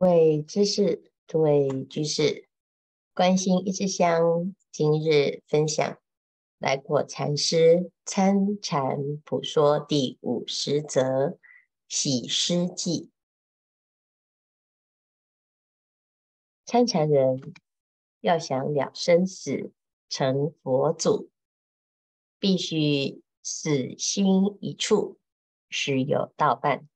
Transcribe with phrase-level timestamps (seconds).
[0.00, 2.48] 位知识、诸位居士，
[3.14, 5.98] 关心一支香，今日分享
[6.58, 11.38] 来果禅师参禅普说第五十则
[11.88, 13.10] 喜施记。
[16.64, 17.54] 参禅人
[18.20, 19.72] 要想了生死、
[20.08, 21.30] 成佛祖，
[22.38, 25.18] 必须死心一处，
[25.70, 26.88] 时有道伴。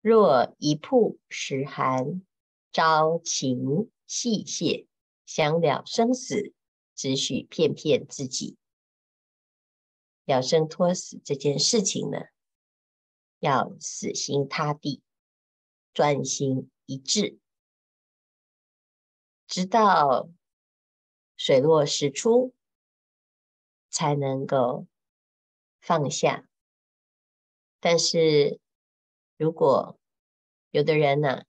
[0.00, 2.22] 若一曝十寒，
[2.72, 4.86] 朝晴夕谢，
[5.26, 6.54] 想了生死，
[6.94, 8.56] 只许骗骗自己。
[10.24, 12.18] 了生托死这件事情呢，
[13.40, 15.02] 要死心塌地，
[15.92, 17.38] 专心一致，
[19.46, 20.30] 直到
[21.36, 22.54] 水落石出，
[23.90, 24.86] 才能够
[25.78, 26.48] 放下。
[27.80, 28.60] 但是，
[29.36, 29.99] 如果
[30.70, 31.42] 有的人呢，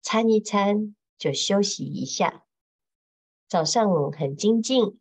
[0.00, 2.44] 参一参就休息一下，
[3.48, 4.98] 早上很精进，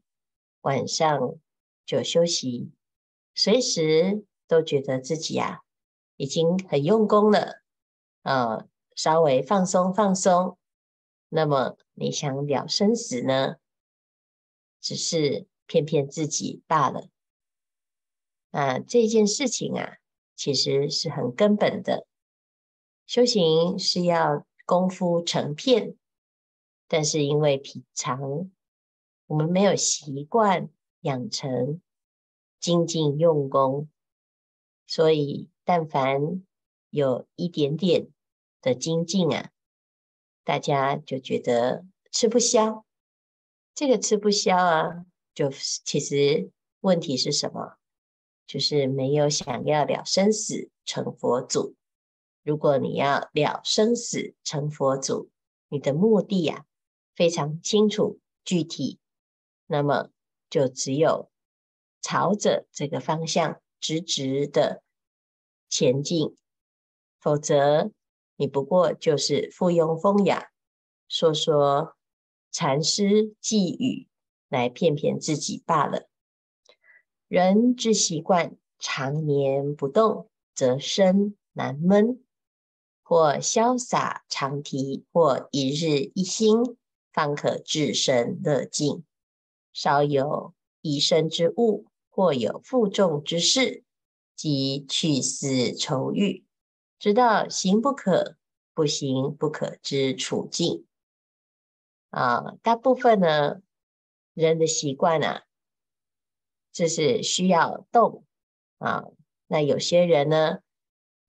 [0.61, 1.37] 晚上
[1.85, 2.71] 就休息，
[3.35, 5.61] 随时都觉得自己啊
[6.17, 7.61] 已经很用功了，
[8.23, 10.57] 呃，稍微放松放松，
[11.29, 13.55] 那么你想了生死呢，
[14.81, 17.07] 只是骗骗自己罢了。
[18.51, 19.97] 啊，这件事情啊。
[20.35, 22.07] 其实是很根本的，
[23.13, 25.95] 修行是要功夫成片，
[26.87, 28.49] 但是因为平常
[29.27, 31.79] 我们没有习惯养成
[32.59, 33.87] 精进用功，
[34.87, 36.43] 所以但凡
[36.89, 38.07] 有一点点
[38.63, 39.51] 的精进啊，
[40.43, 42.83] 大家就觉得吃不消。
[43.75, 47.77] 这个吃不消啊，就其实问题是什么？
[48.47, 51.75] 就是没有想要了生死成佛祖。
[52.43, 55.29] 如果你要了生死成佛祖，
[55.69, 56.65] 你的目的呀、
[57.15, 58.99] 非常清楚具体，
[59.65, 60.09] 那么
[60.49, 61.31] 就只有
[62.01, 64.83] 朝着这个方向直直的
[65.69, 66.35] 前进，
[67.19, 67.91] 否则
[68.35, 70.49] 你不过就是附庸风雅，
[71.07, 71.95] 说说
[72.51, 74.07] 禅师寄语
[74.49, 76.09] 来骗骗自己罢了。
[77.29, 82.21] 人之习惯常年不动，则身难闷；
[83.13, 86.79] 或潇洒常提，或一日一心，
[87.11, 89.03] 方可至身乐境。
[89.71, 93.83] 稍有疑深之物，或有负重之事，
[94.35, 96.43] 即去思愁郁，
[96.97, 98.35] 直到行不可，
[98.73, 100.87] 不行不可之处境。
[102.09, 103.61] 啊，大部分呢，
[104.33, 105.43] 人的习惯啊。
[106.71, 108.25] 这是需要动
[108.79, 109.03] 啊，
[109.45, 110.61] 那有些人呢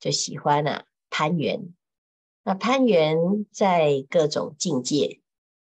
[0.00, 0.86] 就喜欢啊
[1.16, 1.72] 攀缘，
[2.42, 5.20] 那攀缘在各种境界，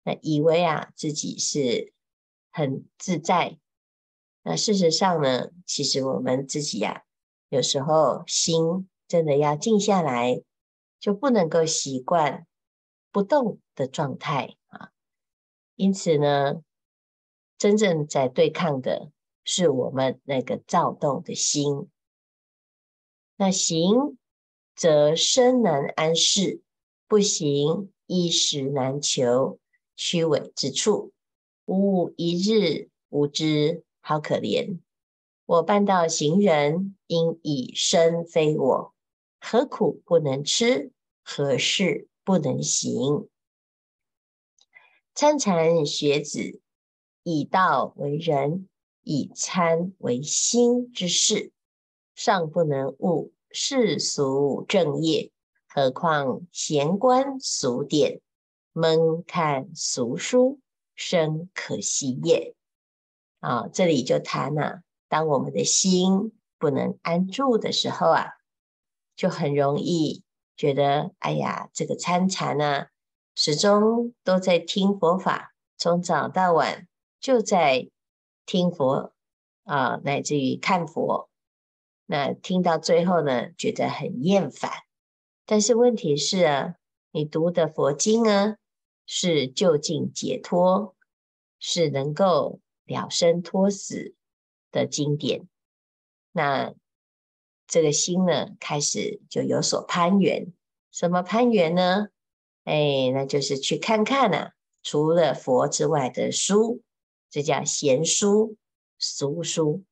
[0.03, 1.93] 那以为啊自己是
[2.51, 3.57] 很自在，
[4.43, 7.01] 那事实上呢，其实我们自己呀、啊，
[7.49, 10.43] 有时候心真的要静下来，
[10.99, 12.45] 就不能够习惯
[13.11, 14.91] 不动的状态啊，
[15.75, 16.61] 因此呢，
[17.57, 19.11] 真正在对抗的。
[19.43, 21.89] 是我们那个躁动的心，
[23.37, 24.19] 那行
[24.75, 26.61] 则身难安适，
[27.07, 29.59] 不行衣食难求，
[29.95, 31.11] 虚伪之处，
[31.65, 34.79] 吾一日无知，好可怜！
[35.45, 38.93] 我半道行人，因以身非我，
[39.39, 40.91] 何苦不能吃？
[41.23, 43.27] 何事不能行？
[45.13, 46.61] 参禅学子，
[47.23, 48.67] 以道为人。
[49.03, 51.51] 以参为心之事，
[52.13, 55.31] 尚不能悟世俗正业，
[55.67, 58.21] 何况闲观俗典，
[58.73, 60.59] 闷看俗书，
[60.95, 62.55] 生可惜也。
[63.39, 68.33] 啊，这里就谈了、当我们的心不能安住的时候啊，
[69.15, 70.23] 就很容易
[70.55, 72.89] 觉得，哎呀，这个参禅啊，
[73.35, 76.87] 始终都在听佛法，从早到晚
[77.19, 77.89] 就在。
[78.43, 79.13] 听佛
[79.63, 81.29] 啊，乃至于看佛，
[82.11, 84.69] 那听到最后呢，觉得很厌烦。
[85.45, 86.75] 但是问题是啊，
[87.11, 88.57] 你读的佛经啊，
[89.05, 90.93] 是究竟解脱，
[91.57, 94.13] 是能够了生脱死
[94.71, 95.47] 的经典。
[96.33, 96.73] 那
[97.65, 100.51] 这个心呢，开始就有所攀援。
[100.91, 102.09] 什么攀援呢？
[102.65, 104.51] 哎，那就是去看看啊，
[104.83, 106.83] 除了佛之外的书。
[107.29, 108.57] 这叫闲书、
[108.99, 109.85] 俗书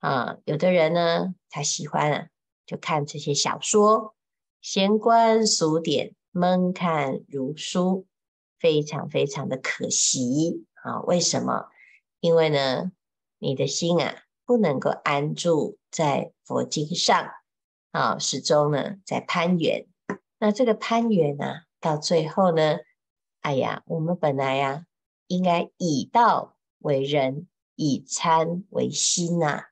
[0.00, 0.36] 啊！
[0.44, 2.28] 有的人呢，他喜欢啊，
[2.66, 4.14] 就看这些小说，
[4.60, 8.06] 闲观俗典闷看如书，
[8.58, 11.00] 非常非常的可惜啊！
[11.02, 11.66] 为什么？
[12.20, 12.92] 因为呢，
[13.38, 17.30] 你的心啊，不能够安住在佛经上
[17.90, 19.86] 啊，始终呢在攀援。
[20.38, 22.78] 那这个攀援呢、啊，到最后呢，
[23.40, 24.84] 哎呀，我们本来呀、啊，
[25.26, 29.64] 应该以道为人，以参为心呐、啊。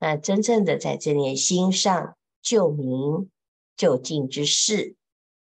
[0.00, 3.30] 那真正的在这念心上救民
[3.76, 4.96] 救尽之事，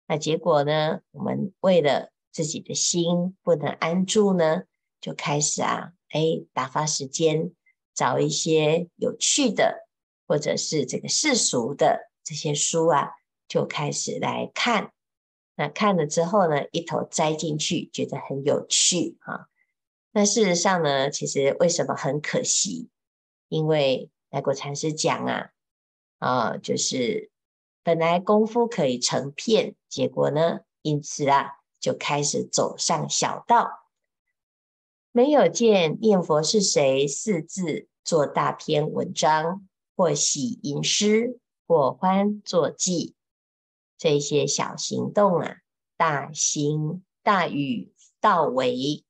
[0.07, 4.63] 那结果呢，我们为了自己的心不能安住呢，
[5.01, 5.91] 就开始啊。
[6.09, 7.51] 哎，打发时间，
[7.93, 9.85] 找一些有趣的，
[10.25, 13.09] 或者是这个世俗的这些书啊，
[13.49, 14.93] 就开始来看。
[15.57, 19.47] 那看了之后呢，一头栽进去，觉得很有趣啊。
[20.13, 22.87] 那事实上呢，其实为什么很可惜？
[23.49, 25.49] 因为来果禅师讲啊，
[26.19, 27.31] 啊，就是
[27.81, 33.87] 本来功夫可以成片，结果呢，因此啊，就开始走上小道。
[35.11, 43.15] 没有见念佛是谁四字做大篇文章，或喜吟诗，或欢作记，
[43.97, 45.55] 这些小行动啊，
[45.97, 47.91] 大行大语
[48.21, 49.03] 道违，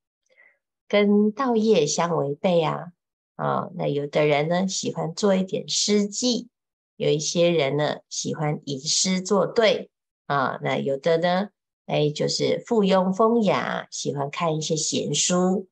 [0.88, 2.94] 跟道业相违背啊！
[3.38, 6.50] 啊，那有的人呢喜欢做一点诗记，
[6.98, 9.90] 有一些人呢喜欢吟诗作对
[10.26, 11.50] 啊，那有的呢，
[11.86, 15.70] 哎，就是附庸风雅，喜欢看一些闲书。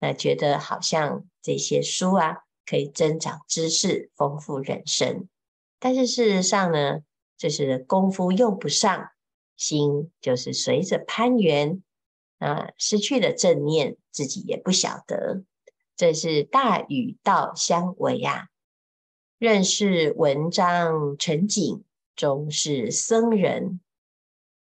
[0.00, 5.28] 那觉得好像这些书啊，可以增长知识、丰富人生，
[5.78, 6.98] 但是事实上呢，
[7.38, 9.08] 就是功夫用不上，
[9.56, 11.82] 心就是随着攀缘
[12.38, 15.44] 啊，失去了正念，自己也不晓得，
[15.96, 18.48] 这是大与道相违呀。
[19.38, 21.84] 认识文章成景，
[22.16, 23.80] 终是僧人，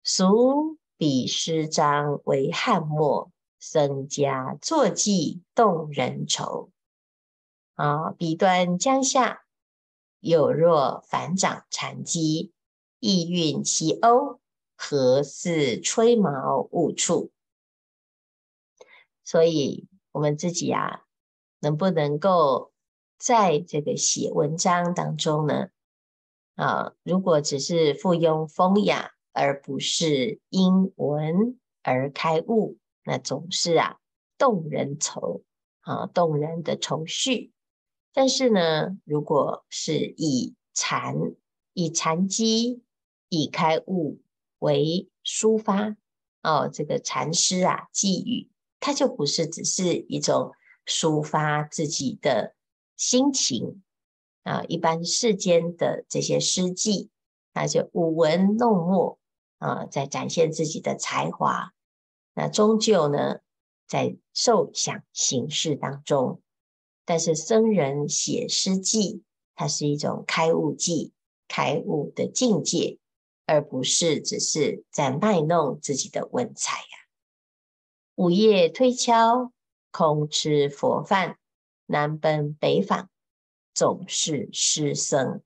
[0.02, 3.30] 俗比诗章为翰墨。
[3.58, 6.70] 僧家作记动人愁
[7.74, 8.10] 啊！
[8.12, 9.44] 笔端江下，
[10.20, 12.52] 有若反掌禅机，
[13.00, 14.38] 意蕴其欧，
[14.76, 17.32] 何似吹毛误触？
[19.24, 21.05] 所以，我们自己啊，
[21.66, 22.72] 能不能够
[23.18, 25.70] 在这个写文章当中呢？
[26.54, 32.78] 啊，如果只是附庸风雅，而不是因文而开悟。
[33.04, 33.98] 那总是啊，
[34.38, 35.42] 动人愁
[35.80, 37.52] 啊，动人的愁绪。
[38.12, 41.16] 但是呢，如果是以禅、
[41.72, 42.84] 以禅机、
[43.28, 44.20] 以开悟
[44.60, 45.96] 为抒发
[46.44, 50.52] 哦，这个禅诗啊、寄语，它就不是只是一种
[50.86, 52.54] 抒发自己的
[52.96, 53.82] 心情
[54.44, 54.62] 啊。
[54.68, 57.10] 一般世间的这些诗记，
[57.52, 59.18] 那就舞文弄墨
[59.58, 61.72] 啊，在展现自己的才华。
[62.34, 63.40] 那终究呢，
[63.86, 66.40] 在受想行识当中，
[67.04, 69.22] 但是僧人写诗记，
[69.54, 71.12] 它是一种开悟记，
[71.48, 72.98] 开悟的境界，
[73.46, 77.08] 而不是只是在卖弄自己的文采呀。
[78.16, 79.52] 午夜推敲，
[79.96, 81.38] 空吃佛饭，
[81.86, 83.08] 南奔北访，
[83.72, 85.40] 总是诗僧。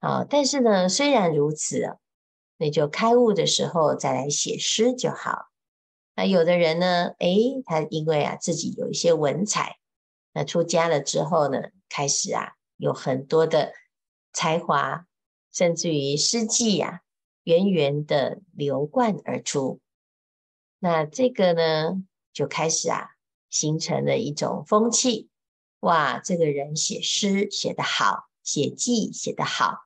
[0.00, 1.96] 啊，但是呢，虽然如此啊，
[2.58, 5.46] 那就开悟的时候再来写诗就好。
[6.14, 9.78] 那有的人呢，诶，他因为啊自己有一些文采，
[10.34, 13.72] 那出家了之后呢，开始啊有很多的
[14.34, 15.06] 才华，
[15.50, 17.00] 甚至于诗记呀，
[17.44, 19.80] 源源的流贯而出。
[20.80, 22.02] 那这个呢，
[22.34, 23.12] 就开始啊
[23.50, 25.28] 形成了一种风气。
[25.80, 29.80] 哇，这个人写诗写得好，写记写得好，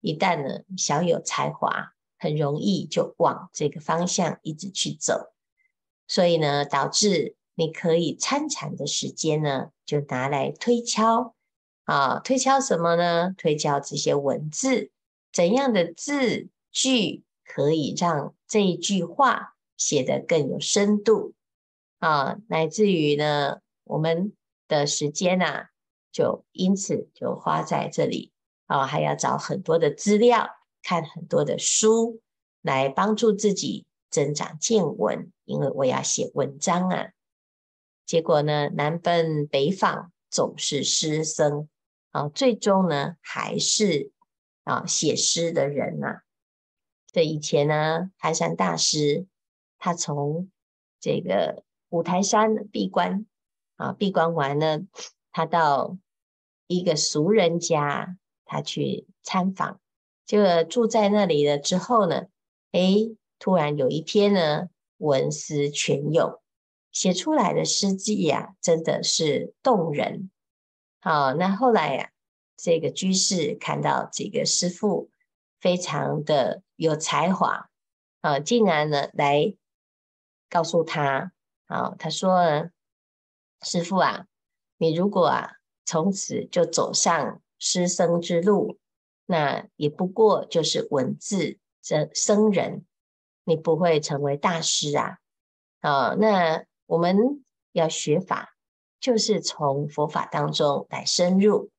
[0.00, 5.32] 一旦呢小有才华，很容易就往这个方向一直去走。
[6.06, 11.34] 所以呢，导致你可以参禅的时间呢，就拿来推敲
[11.84, 13.34] 啊，推敲什么呢？
[13.36, 14.90] 推敲这些文字，
[15.32, 21.34] 怎样的字句可以让这一句话写得更有深度
[22.00, 22.36] 啊？
[22.48, 24.32] 乃至于呢，我们
[24.66, 25.70] 的时间啊，
[26.12, 28.32] 就因此就花在这里
[28.66, 30.50] 啊，还要找很多的资料，
[30.82, 32.20] 看很多的书，
[32.60, 33.86] 来帮助自己。
[34.10, 37.10] 增长见闻，因为我要写文章啊。
[38.04, 41.68] 结果呢，南奔北访，总是失声
[42.10, 42.28] 啊。
[42.28, 44.10] 最终呢，还是
[44.64, 46.22] 啊写诗的人呐、啊。
[47.12, 49.28] 这以前呢，寒山大师
[49.78, 50.50] 他从
[50.98, 53.26] 这个五台山闭关
[53.76, 54.80] 啊，闭关完呢，
[55.30, 55.96] 他到
[56.66, 59.78] 一个俗人家，他去参访，
[60.26, 62.26] 就住在那里了之后呢，
[62.72, 63.16] 诶。
[63.42, 64.68] 突然有一天呢，
[64.98, 66.42] 文思泉涌，
[66.92, 70.30] 写出来的诗句呀，真的是动人。
[71.00, 72.10] 好，那后来呀，
[72.58, 75.10] 这个居士看到这个师父
[75.58, 77.70] 非常的有才华，
[78.20, 79.54] 啊，竟然呢来
[80.50, 81.32] 告诉他，
[81.70, 82.68] 啊，他说，
[83.62, 84.26] 师父啊，
[84.76, 85.52] 你如果啊
[85.84, 88.78] 从此就走上师生之路，
[89.26, 92.84] 那也不过就是文字这僧人，
[93.44, 95.18] 你不会成为大师啊。
[95.80, 98.48] 啊，那我们要学法。
[99.00, 101.70] 就是从佛法当中来深入，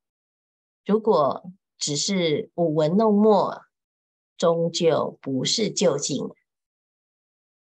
[0.83, 1.43] 如果
[1.77, 3.61] 只是舞文弄墨，
[4.37, 6.27] 终究不是究竟。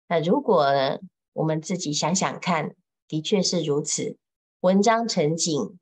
[0.07, 0.67] 那如果，
[1.37, 2.75] 我们自己想想看，
[3.07, 4.17] 的确是如此，
[4.61, 5.77] 文章成景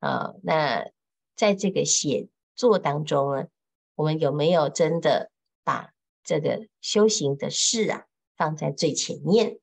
[0.00, 0.32] 啊。
[0.42, 0.90] 那
[1.36, 3.46] 在这个写作当中呢，
[3.94, 5.30] 我们有没有真的
[5.64, 5.92] 把
[6.24, 8.06] 这个修行的事啊
[8.38, 9.58] 放在最前面？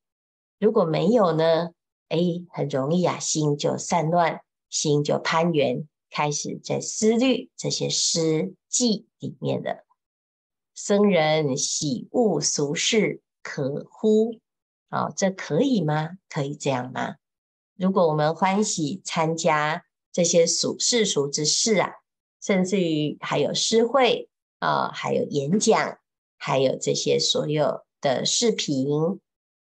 [0.59, 1.71] 如果没有呢？
[2.09, 9.83] 哎，很容易啊，心就散乱，心就攀缘，开始在思虑这些诗偈里面的。
[10.75, 14.39] 僧人喜恶俗事，可乎？
[14.93, 16.11] 哦，这可以吗？
[16.29, 17.15] 可以这样吗？
[17.75, 21.91] 如果我们欢喜参加这些俗世俗之事啊，
[22.39, 25.97] 甚至于还有诗会啊，还有演讲，
[26.37, 29.19] 还有这些所有的视频，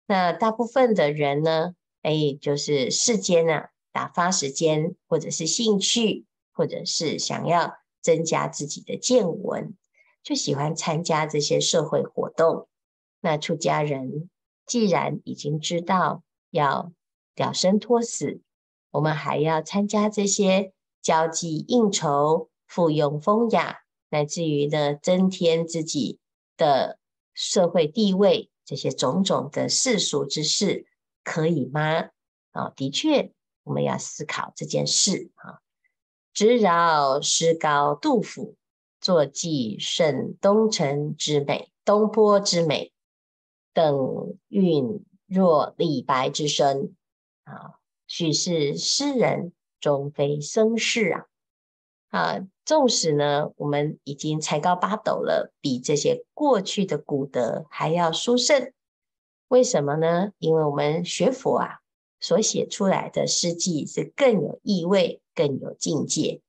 [0.07, 1.75] 那大部分的人呢？
[2.01, 9.75] 哎，就是世间啊，打发时间，或者是兴趣，或者是想要增加自己的见闻，
[10.23, 12.67] 就喜欢参加这些社会活动。
[13.19, 14.31] 那出家人
[14.71, 16.93] 既然已经知道要
[17.35, 18.39] 了生脱死，
[18.91, 26.19] 我们还要参加这些交际应酬、附庸风雅，乃至于呢，增添自己
[26.55, 26.97] 的
[27.33, 30.87] 社会地位，这些种种的世俗之事。
[31.21, 32.09] 可以吗？
[32.51, 35.59] 啊，的确，我们要思考这件事啊。
[36.31, 38.55] 知饶诗高杜甫，
[39.01, 42.93] 坐寄胜东城之美，东坡之美，
[43.73, 46.95] 等韵若李白之身
[47.43, 47.79] 啊。
[48.07, 51.25] 许是诗人，终非生士啊！
[52.09, 58.73] 啊，纵使呢，我们已经才高八斗了，比这些过去的古德还要殊胜。
[59.47, 60.33] 为什么呢？
[60.39, 61.79] 因为我们学佛啊，
[62.19, 66.41] 所写出来的诗句是更有意味、更有境界。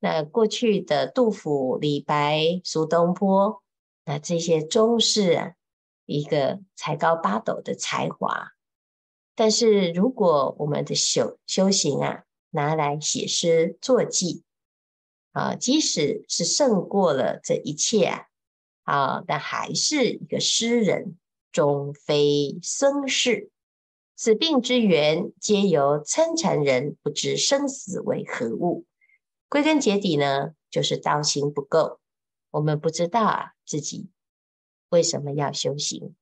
[0.00, 3.62] 那过去的杜甫、李白、苏东坡，
[4.06, 5.54] 那这些终是啊，
[6.06, 8.52] 一个才高八斗的才华。
[9.34, 14.42] 但是如果我们的修修行啊，拿来写诗作记
[15.32, 18.26] 啊，即使是胜过了这一切啊，
[18.84, 21.16] 啊，但还是一个诗人。
[21.52, 23.52] 终非僧士，
[24.16, 28.86] 此病之源，皆由参禅人不知生死为何物。
[29.48, 32.00] 归根结底呢，就是道行不够。
[32.50, 34.08] 我们不知道啊，自己
[34.88, 36.14] 为什么要修行。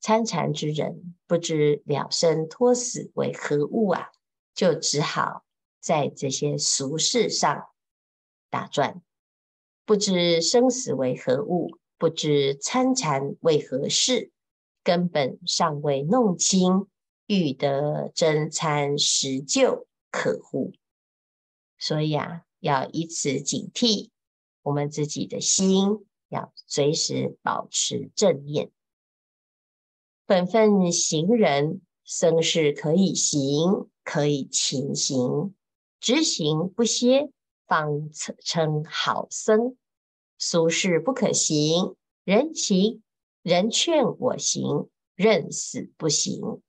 [0.00, 4.10] 参禅之人不知了生脱死为何物啊，
[4.54, 5.44] 就只好
[5.80, 7.68] 在这些俗事上
[8.50, 9.02] 打转，
[9.86, 14.30] 不知生死为何物，不知参禅为何事。
[14.82, 16.88] 根本尚未弄清，
[17.26, 20.72] 欲得真参实就可乎？
[21.78, 24.10] 所以啊，要以此警惕
[24.60, 28.70] 我们自己的心，要随时保持正念。
[30.26, 35.54] 本分行人，僧事可以行，可以勤行，
[36.00, 37.30] 直行不歇，
[37.66, 38.10] 方
[38.42, 39.76] 称好僧。
[40.36, 43.00] 俗事不可行，人行。
[43.42, 46.62] 人劝我行，认死不行。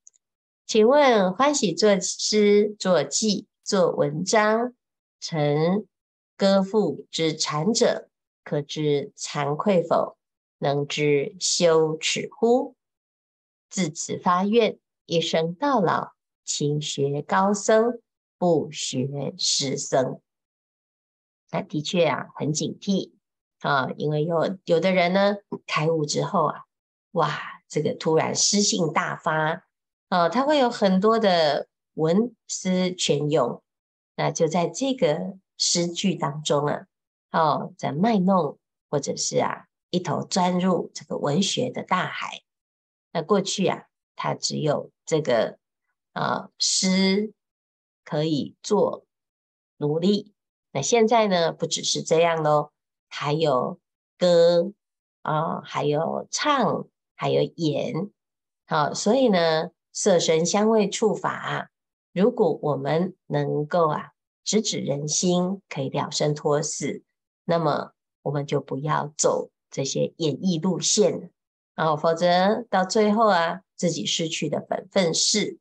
[0.66, 4.74] 请问欢喜作诗、作记、作文章，
[5.18, 5.86] 成
[6.36, 8.10] 歌赋之禅者，
[8.46, 10.16] 可知惭愧否？
[10.58, 12.76] 能知羞耻乎？
[13.68, 16.12] 自此发愿，一生到老，
[16.44, 18.00] 勤学高僧，
[18.38, 20.20] 不学师僧。
[21.50, 23.14] 那的确啊，很警惕
[23.58, 26.62] 啊，因为有有的人呢，开悟之后啊。
[27.10, 27.36] 哇，
[27.68, 29.66] 这个突然诗性大发，
[30.08, 33.60] 啊，他会有很多的文思泉涌，
[34.14, 36.86] 那就在这个诗句当中啊，
[37.38, 42.42] 哦，在卖弄，或者是啊，一头钻入这个文学的大海。
[43.12, 45.58] 那过去啊，他只有这个
[46.12, 47.32] 啊诗
[48.04, 49.04] 可以做
[49.76, 50.32] 奴隶，
[50.72, 52.72] 那现在呢，不只是这样喽，
[53.08, 53.78] 还有
[54.18, 54.72] 歌
[55.22, 56.88] 啊，还有唱。
[57.18, 58.10] 还有演。
[58.66, 61.70] 好，所以呢，色声香味触法，
[62.12, 64.10] 如果我们能够啊
[64.44, 67.02] 直指人心，可以了生脱死，
[67.46, 71.30] 那么我们就不要走这些演绎路线
[71.74, 75.58] 啊，否则到最后啊，自己失去的本分是。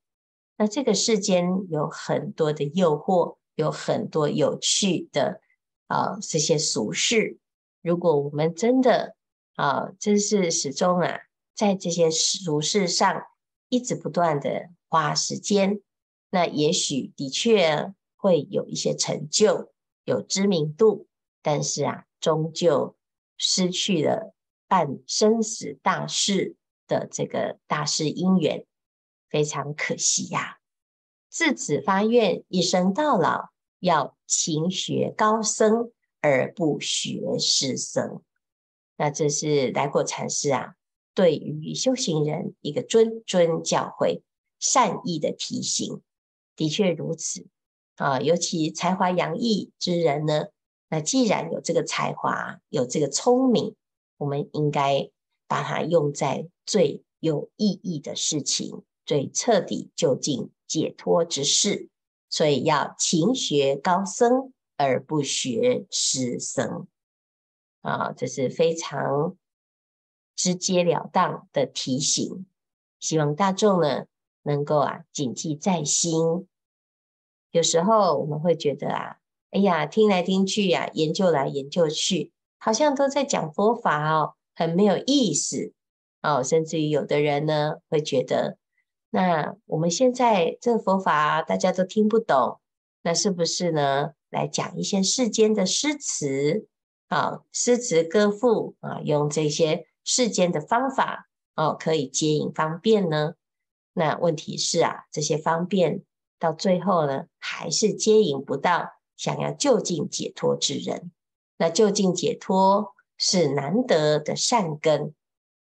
[0.57, 5.39] 那这个世间有很多的诱惑，有很多有趣的
[5.87, 7.37] 啊这些俗事，
[7.81, 9.15] 如果我们真的
[9.55, 11.19] 啊，真是始终啊。
[11.53, 13.23] 在这些俗事上
[13.69, 15.81] 一直不断的花时间，
[16.29, 19.71] 那也许的确会有一些成就，
[20.03, 21.07] 有知名度，
[21.45, 22.95] 但是啊，终究
[23.37, 24.33] 失去了
[24.67, 26.55] 办生死大事
[26.87, 28.65] 的这个大事因缘，
[29.29, 30.57] 非常可惜呀、啊。
[31.29, 38.23] 自此发愿，一生到老要勤学高僧，而不学师僧。
[38.97, 40.73] 那这是来果禅师啊。
[41.13, 44.23] 对于修行人一个谆谆教诲、
[44.59, 46.01] 善意的提醒，
[46.55, 47.45] 的确如此
[47.97, 48.19] 啊。
[48.19, 50.47] 尤其才华洋溢之人呢，
[50.87, 53.75] 那既然有这个才华，有这个聪明，
[54.17, 55.09] 我们应该
[55.47, 61.89] 把它用在最有意义的事情、最彻底究竟解脱之事。
[62.29, 66.87] 所以要勤学高僧，而不学师僧
[67.81, 69.37] 啊，这是非常。
[70.37, 72.45] 直截了当的提醒，
[72.99, 74.05] 希望大众呢
[74.43, 76.11] 能够啊谨记在心。
[77.51, 79.17] 有时候我们会觉得啊，
[79.55, 85.71] 哎呀，听来听去呀、研究来研究去，好像都在讲佛法哦，很没有意思
[86.21, 86.43] 哦。
[86.43, 88.57] 甚至于有的人呢会觉得，
[89.11, 92.59] 那我们现在这个佛法大家都听不懂，
[93.01, 96.67] 那是不是呢来讲一些世间的诗词
[97.07, 99.87] 啊，诗词歌赋啊，用这些。
[100.07, 103.35] 世间的方法哦，可以接引方便呢？
[103.93, 106.03] 那问题是啊，这些方便
[106.37, 111.11] 到最后呢，还是接引不到想要就近解脱之人。
[111.57, 115.13] 那就近解脱是难得的善根，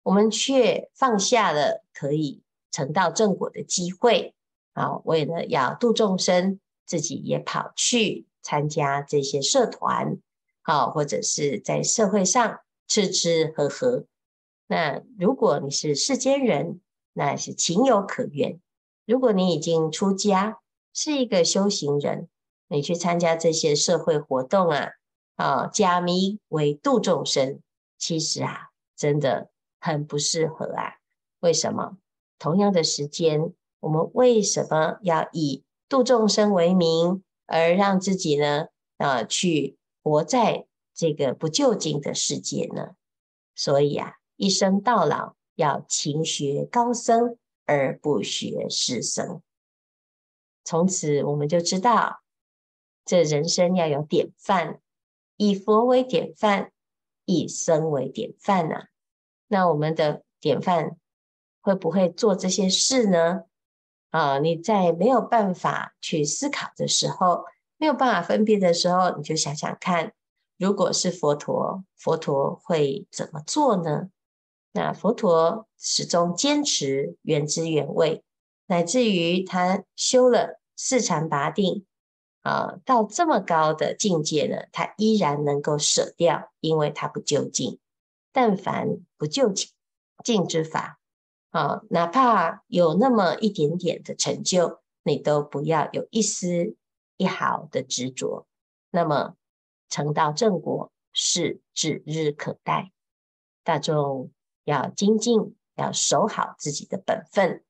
[0.03, 4.35] 我们却放下了可以成道正果的机会
[4.73, 4.97] 啊！
[5.03, 10.19] 为了要度众生，自己也跑去参加这些社团，
[10.61, 14.05] 好，或者是在社会上吃吃喝喝。
[14.67, 16.79] 那如果你是世间人，
[17.13, 18.59] 那是情有可原；
[19.07, 20.59] 如果你已经出家，
[20.93, 22.29] 是一个修行人，
[22.69, 24.91] 你去参加这些社会活动啊，
[25.35, 27.59] 啊，假名为度众生，
[27.97, 29.49] 其实啊，真的
[29.81, 30.93] 很不适合啊。
[31.41, 31.97] 为什么？
[32.37, 42.91] 同样的时间，我们为什么要以度众生为名，而让自己呢，啊，去活在这个不究竟的世界呢？
[43.53, 44.13] 所以啊。
[44.41, 49.41] 一生到老要勤学高僧，而不学师僧。
[50.63, 52.21] 从此我们就知道，
[53.09, 54.79] 这人生要有典范，
[55.35, 56.71] 以佛为典范，
[57.25, 58.89] 以僧为典范啊。
[59.47, 60.95] 那我们的典范
[61.59, 63.45] 会不会做这些事呢？
[64.11, 67.45] 啊，你在没有办法去思考的时候，
[67.77, 70.13] 没有办法分辨的时候，你就想想看，
[70.59, 74.11] 如果是佛陀，佛陀会怎么做呢？
[74.71, 78.23] 那佛陀始终坚持原汁原味，
[78.67, 81.87] 乃至于他修了四禅八定
[82.41, 87.79] 啊，到这么高的境界呢，他依然能够舍掉，因为他不究竟。
[88.31, 89.51] 但凡不究
[90.23, 90.99] 竟之法
[91.51, 96.75] 啊，哪怕有那么一点点的成就，你都不要有一丝
[97.17, 98.47] 一毫的执着。
[98.91, 99.35] 那么
[99.89, 102.91] 成道正果是指日可待，
[103.63, 104.31] 大众。
[104.65, 107.63] 要精进，要守好自己的本分。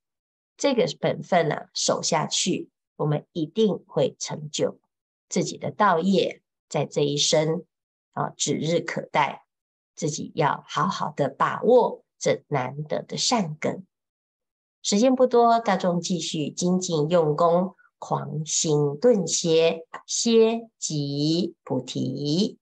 [0.57, 4.77] 这个本分呢、啊，守下去，我们一定会成就
[5.29, 7.65] 自己的道业，在这一生
[8.11, 9.45] 啊，指日可待。
[9.95, 13.85] 自己要好好的把握这难得的善根。
[14.81, 22.58] 时间不多，大众继续精进用功，狂心顿歇，歇即菩提。